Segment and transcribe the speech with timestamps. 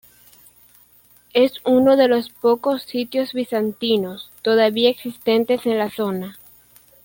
[1.33, 6.39] Es uno de los pocos sitios bizantinos todavía existentes en la zona.